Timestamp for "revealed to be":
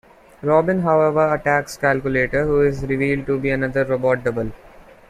2.81-3.51